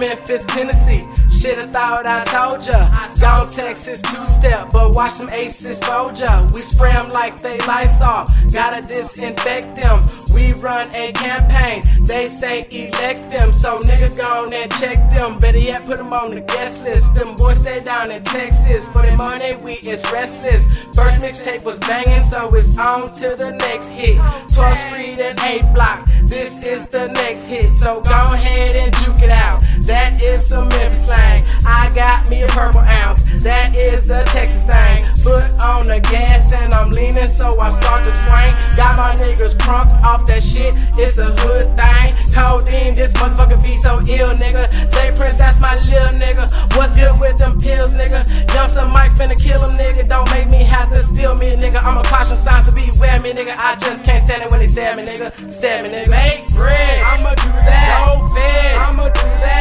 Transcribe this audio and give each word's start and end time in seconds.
Memphis, 0.00 0.44
Tennessee. 0.46 1.06
Shit, 1.30 1.58
I 1.58 1.66
thought 1.66 2.06
I 2.06 2.24
told 2.24 2.66
ya. 2.66 2.80
Gone 3.20 3.52
Texas 3.52 4.02
two 4.02 4.26
step, 4.26 4.70
but 4.72 4.94
watch 4.94 5.18
them 5.18 5.28
aces 5.30 5.80
fold 5.80 6.18
ya. 6.18 6.30
We 6.54 6.60
spray 6.60 6.92
them 6.92 7.12
like 7.12 7.36
they 7.40 7.58
Lysol, 7.66 8.24
gotta 8.52 8.86
disinfect 8.86 9.76
them. 9.76 9.98
We 10.34 10.52
run 10.60 10.88
a 10.94 11.12
campaign, 11.12 11.82
they 12.02 12.26
say 12.26 12.66
elect 12.70 13.30
them. 13.30 13.52
So 13.52 13.78
nigga 13.78 14.16
go 14.16 14.46
on 14.46 14.52
and 14.52 14.70
check 14.72 14.98
them. 15.10 15.38
Better 15.38 15.58
yet, 15.58 15.84
put 15.86 15.98
them 15.98 16.12
on 16.12 16.34
the 16.34 16.40
guest 16.40 16.84
list. 16.84 17.14
Them 17.14 17.34
boys 17.36 17.60
stay 17.62 17.82
down 17.84 18.10
in 18.10 18.22
Texas. 18.24 18.88
For 18.88 19.02
the 19.02 19.14
money, 19.16 19.56
we 19.62 19.74
is 19.74 20.02
restless. 20.12 20.66
First 20.94 21.22
mixtape 21.22 21.64
was 21.64 21.78
banging, 21.80 22.22
so 22.22 22.54
it's 22.54 22.78
on 22.78 23.12
to 23.14 23.36
the 23.36 23.52
next 23.52 23.88
hit. 23.88 24.16
12th 24.16 24.90
Street 24.90 25.20
and 25.20 25.38
8 25.40 25.72
Block, 25.74 26.06
this 26.24 26.64
is 26.64 26.86
the 26.86 27.08
next 27.08 27.46
hit. 27.46 27.68
So 27.68 28.00
go 28.00 28.34
ahead 28.34 28.76
and 28.76 28.94
juke 28.96 29.22
it 29.22 29.30
out. 29.30 29.62
That 29.90 30.22
is 30.22 30.46
some 30.46 30.68
Memphis 30.68 31.06
slang. 31.06 31.42
I 31.66 31.90
got 31.96 32.30
me 32.30 32.42
a 32.42 32.46
purple 32.46 32.78
ounce, 32.78 33.26
that 33.42 33.74
is 33.74 34.08
a 34.10 34.22
Texas 34.22 34.62
thing. 34.62 35.02
Foot 35.26 35.50
on 35.58 35.88
the 35.88 35.98
gas 35.98 36.52
and 36.52 36.72
I'm 36.72 36.92
leaning, 36.92 37.26
so 37.26 37.58
I 37.58 37.70
start 37.70 38.04
to 38.04 38.12
swing. 38.14 38.54
Got 38.78 38.94
my 38.94 39.18
niggas 39.18 39.58
crunk 39.58 39.90
off 40.06 40.26
that 40.26 40.44
shit, 40.44 40.78
it's 40.94 41.18
a 41.18 41.34
hood 41.42 41.74
thing. 41.74 42.08
Codeine, 42.30 42.94
this 42.94 43.12
motherfucker 43.14 43.60
be 43.60 43.74
so 43.74 43.98
ill, 44.06 44.30
nigga. 44.38 44.70
Say 44.88 45.10
Prince, 45.10 45.38
that's 45.38 45.58
my 45.60 45.74
little 45.74 46.14
nigga. 46.22 46.46
What's 46.76 46.94
good 46.94 47.18
with 47.18 47.36
them 47.38 47.58
pills, 47.58 47.96
nigga? 47.96 48.22
Youngster 48.54 48.86
Mike 48.86 49.10
finna 49.18 49.34
kill 49.34 49.58
him, 49.58 49.74
nigga. 49.74 50.06
Don't 50.06 50.30
make 50.30 50.50
me 50.50 50.62
have 50.62 50.92
to 50.92 51.00
steal 51.02 51.34
me, 51.34 51.58
nigga. 51.58 51.82
I'm 51.82 51.98
a 51.98 52.04
caution 52.04 52.36
sign, 52.36 52.62
so 52.62 52.70
beware 52.70 53.18
me, 53.26 53.34
nigga. 53.34 53.58
I 53.58 53.74
just 53.82 54.04
can't 54.04 54.22
stand 54.22 54.44
it 54.44 54.50
when 54.52 54.60
they 54.60 54.70
stab 54.70 54.96
me, 54.96 55.02
nigga. 55.02 55.34
Stab 55.50 55.82
me, 55.82 55.90
nigga. 55.90 56.10
Make 56.14 56.46
bread, 56.54 57.02
I'ma 57.02 57.34
do 57.34 57.50
that. 57.66 58.06
Go 58.06 58.26
fed, 58.30 58.76
I'ma 58.78 59.08
do 59.10 59.26
that. 59.42 59.59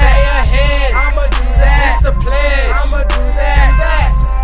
Ahead, 0.59 0.91
I'ma 0.93 1.23
do 1.23 1.45
that. 1.55 1.95
It's 1.95 2.03
the 2.03 2.11
pledge, 2.11 2.67
I'ma 2.67 3.03
do 3.07 3.23
that. 3.31 3.71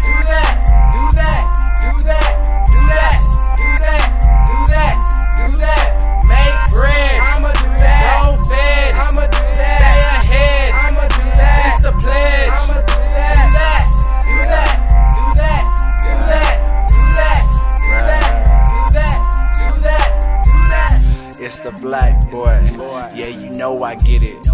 Do 0.05 0.15
that, 0.25 0.47
do 0.93 1.03
that, 1.15 1.43
do 1.83 1.91
that, 2.07 2.31
do 2.71 2.79
that, 2.87 3.19
do 3.57 3.67
that, 3.83 4.07
do 4.37 4.55
that, 4.71 4.95
do 5.35 5.47
that, 5.51 5.51
do 5.51 5.51
that. 5.59 5.85
Make 6.31 6.55
bread, 6.71 7.19
I'ma 7.19 7.51
do 7.51 7.67
that. 7.83 7.99
Go 8.23 8.39
fed, 8.47 8.95
I'ma 8.95 9.27
do 9.27 9.43
that. 9.59 9.75
Stay 9.75 9.99
ahead, 10.15 10.71
I'ma 10.71 11.05
do 11.11 11.25
that. 11.35 11.67
It's 11.67 11.79
the 11.83 11.91
pledge, 11.99 12.47
I'ma 12.47 12.79
do 12.79 12.99
that. 13.11 13.43
Do 14.25 14.39
that, 14.45 14.71
do 15.15 15.27
that, 15.35 15.63
do 15.99 16.13
that, 16.31 16.53
do 16.89 17.03
that, 17.15 17.43
do 17.67 17.91
that, 17.95 18.31
do 18.71 18.79
that, 18.95 18.95
do 18.95 18.95
that, 18.95 19.19
do 19.59 19.67
that, 19.83 20.07
do 20.45 20.55
that. 20.71 20.95
It's 21.43 21.59
the 21.59 21.71
black 21.81 22.15
boy. 22.31 22.63
Yeah, 23.15 23.27
you 23.27 23.49
know 23.49 23.83
I 23.83 23.95
get 23.95 24.23
it. 24.23 24.45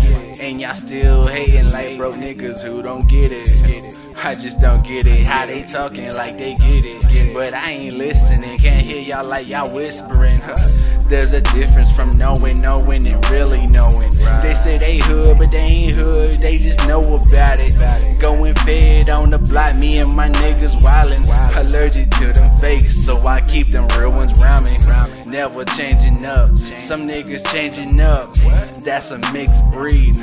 And 0.42 0.60
y'all 0.60 0.74
still 0.74 1.28
hating 1.28 1.72
like 1.72 1.98
broke 1.98 2.16
niggas 2.16 2.64
who 2.64 2.82
don't 2.82 3.08
get 3.08 3.32
it. 3.32 3.48
I 4.24 4.34
just 4.34 4.60
don't 4.60 4.84
get 4.84 5.06
it. 5.06 5.24
How 5.24 5.46
they 5.46 5.62
talking 5.62 6.12
like 6.16 6.40
they 6.40 6.56
get 6.56 6.84
it. 6.84 7.04
But 7.36 7.54
I 7.54 7.72
ain't 7.72 7.96
listening. 7.96 8.58
Can't 8.58 8.82
hear 8.82 9.02
y'all 9.02 9.28
like 9.28 9.48
y'all 9.48 9.72
whispering. 9.72 10.40
Huh? 10.42 10.56
There's 11.10 11.34
a 11.34 11.42
difference 11.42 11.92
from 11.96 12.10
knowing, 12.18 12.60
knowing, 12.60 13.06
and 13.06 13.30
really 13.30 13.68
knowing. 13.68 14.10
They 14.72 14.78
say 14.78 15.00
they 15.00 15.06
hood, 15.06 15.38
but 15.38 15.52
they 15.52 15.58
ain't 15.58 15.92
hood. 15.92 16.38
They 16.38 16.58
just 16.58 16.88
know 16.88 17.00
about 17.00 17.60
it. 17.60 18.22
Going 18.22 18.56
fed 18.56 19.10
on 19.10 19.30
the 19.30 19.38
block, 19.38 19.76
me 19.76 19.98
and 19.98 20.16
my 20.16 20.30
niggas 20.30 20.78
wildin'. 20.78 21.22
Allergic 21.58 22.10
to 22.12 22.32
them 22.32 22.56
fakes, 22.56 22.96
so 22.96 23.18
I 23.28 23.42
keep 23.42 23.68
them 23.68 23.86
real 24.00 24.12
ones 24.12 24.32
me. 24.40 24.78
Never 25.30 25.66
changing 25.66 26.24
up. 26.24 26.56
Some 26.56 27.06
niggas 27.06 27.46
changing 27.52 28.00
up. 28.00 28.34
That's 28.86 29.12
a 29.12 29.18
mixed 29.34 29.64
breed. 29.72 30.16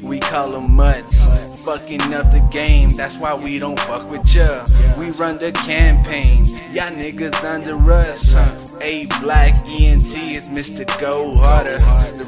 We 0.00 0.20
call 0.20 0.52
them 0.52 0.72
mutts. 0.74 1.62
Fucking 1.62 2.14
up 2.14 2.32
the 2.32 2.40
game, 2.50 2.88
that's 2.96 3.18
why 3.18 3.34
we 3.34 3.58
don't 3.58 3.78
fuck 3.80 4.10
with 4.10 4.34
ya. 4.34 4.64
We 4.98 5.10
run 5.12 5.36
the 5.38 5.52
campaign, 5.52 6.44
y'all 6.72 6.90
niggas 6.90 7.44
under 7.44 7.92
us. 7.92 8.72
8th 8.82 9.20
Block 9.20 9.54
ENT 9.68 10.12
is 10.34 10.48
Mr. 10.48 10.84
Go 11.00 11.32
Harder. 11.36 11.76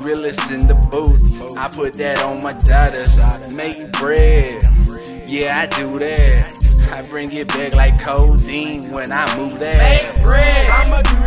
Realest 0.04 0.50
in 0.50 0.66
the 0.66 0.74
booth. 0.90 1.56
I 1.56 1.66
put 1.68 1.94
that 1.94 2.22
on 2.22 2.42
my 2.42 2.52
daughters. 2.52 3.54
Make 3.54 3.90
bread, 3.92 4.62
yeah, 5.26 5.60
I 5.60 5.66
do 5.66 5.98
that. 5.98 6.92
I 6.92 7.08
bring 7.08 7.32
it 7.32 7.48
back 7.48 7.74
like 7.74 7.98
codeine 7.98 8.90
when 8.92 9.10
I 9.10 9.24
move 9.38 9.58
that. 9.60 9.78
Make 9.80 10.22
bread, 10.22 10.68
I'ma 10.68 11.00
do 11.00 11.23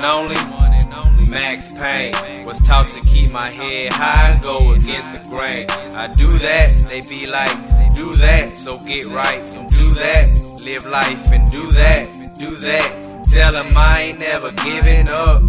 and 0.00 0.06
only 0.06 1.30
Max 1.30 1.72
Pain. 1.72 2.12
Was 2.44 2.60
taught 2.66 2.86
to 2.86 3.00
keep 3.00 3.32
my 3.32 3.48
head 3.48 3.92
high 3.92 4.38
go 4.42 4.72
against 4.72 5.12
the 5.12 5.28
grain. 5.28 5.66
I 5.94 6.06
do 6.08 6.26
that, 6.26 6.68
they 6.88 7.02
be 7.02 7.26
like, 7.26 7.54
do 7.94 8.14
that, 8.14 8.48
so 8.48 8.78
get 8.80 9.06
right 9.06 9.42
and 9.54 9.68
do 9.68 9.86
that. 9.94 10.60
Live 10.64 10.86
life 10.86 11.30
and 11.30 11.50
do 11.50 11.66
that, 11.68 12.08
do 12.38 12.56
that. 12.56 13.24
Tell 13.30 13.52
them 13.52 13.66
I 13.76 14.10
ain't 14.10 14.20
never 14.20 14.50
giving 14.64 15.08
up. 15.08 15.42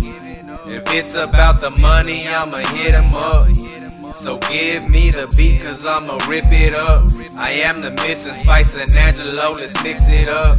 If 0.66 0.84
it's 0.94 1.16
about 1.16 1.62
the 1.62 1.72
money, 1.82 2.28
I'ma 2.28 2.58
hit 2.58 2.68
hit 2.70 2.94
'em 2.94 3.16
up. 3.16 3.54
So 4.16 4.38
give 4.38 4.88
me 4.88 5.12
the 5.12 5.28
beat, 5.38 5.62
cause 5.64 5.86
I'ma 5.86 6.20
rip 6.28 6.52
it 6.52 6.76
up. 6.76 7.10
I 7.38 7.52
am 7.52 7.82
the 7.82 7.92
missing 7.92 8.34
spice 8.34 8.76
and 8.76 8.90
Angelo, 8.98 9.54
let's 9.54 9.82
mix 9.84 10.08
it 10.10 10.28
up. 10.30 10.58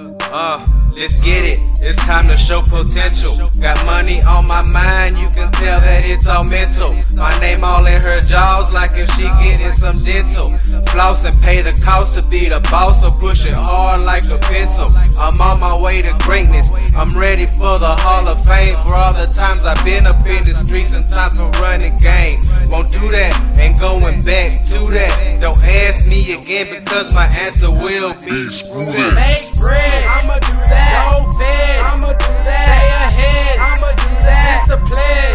Uh, 0.00 0.64
let's 0.94 1.24
get 1.24 1.44
it. 1.44 1.58
It's 1.82 1.98
time 2.06 2.28
to 2.28 2.36
show 2.36 2.62
potential. 2.62 3.34
Got 3.60 3.84
money 3.84 4.22
on 4.22 4.46
my 4.46 4.62
mind, 4.72 5.18
you 5.18 5.26
can 5.34 5.50
tell 5.52 5.80
that 5.80 6.04
it's 6.04 6.28
all 6.28 6.44
mental. 6.44 6.94
My 7.16 7.36
name 7.40 7.64
all 7.64 7.84
in 7.84 8.00
her 8.00 8.20
jaws, 8.20 8.67
Floss 10.98 11.24
and 11.24 11.42
pay 11.42 11.62
the 11.62 11.70
cost 11.86 12.18
to 12.18 12.28
be 12.28 12.48
the 12.48 12.58
boss, 12.72 13.04
or 13.04 13.14
push 13.20 13.46
it 13.46 13.54
hard 13.54 14.00
like 14.00 14.24
a 14.24 14.38
pencil. 14.50 14.90
I'm 15.14 15.40
on 15.40 15.60
my 15.60 15.80
way 15.80 16.02
to 16.02 16.10
greatness. 16.26 16.70
I'm 16.90 17.16
ready 17.16 17.46
for 17.46 17.78
the 17.78 17.94
Hall 18.02 18.26
of 18.26 18.44
Fame 18.44 18.74
for 18.82 18.98
all 18.98 19.14
the 19.14 19.30
times 19.32 19.64
I've 19.64 19.78
been 19.84 20.10
up 20.10 20.26
in 20.26 20.42
the 20.42 20.54
streets 20.58 20.92
and 20.94 21.08
times 21.08 21.36
for 21.36 21.46
running 21.62 21.94
game. 22.02 22.42
Won't 22.66 22.90
do 22.90 23.06
that, 23.14 23.30
ain't 23.56 23.78
going 23.78 24.18
back 24.26 24.66
to 24.74 24.90
that. 24.90 25.38
Don't 25.40 25.62
ask 25.62 26.10
me 26.10 26.34
again 26.34 26.66
because 26.66 27.14
my 27.14 27.30
answer 27.30 27.70
will 27.70 28.18
be 28.26 28.50
screw 28.50 28.90
that. 28.90 29.14
Make 29.14 29.54
bread, 29.54 30.02
I'ma 30.02 30.34
do 30.42 30.58
that. 30.66 31.14
Go 31.14 31.30
fed, 31.38 31.78
I'ma 31.78 32.10
do 32.10 32.32
that. 32.42 32.66
Stay 32.66 32.90
ahead, 33.06 33.54
I'ma 33.62 33.90
do 33.94 34.10
that. 34.26 34.50
It's 34.50 34.66
the 34.66 34.78
pledge, 34.82 34.98
I'ma 34.98 35.22
do 35.22 35.27